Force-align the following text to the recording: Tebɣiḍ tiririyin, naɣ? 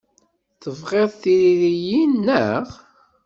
Tebɣiḍ 0.61 1.09
tiririyin, 1.21 2.13
naɣ? 2.25 2.67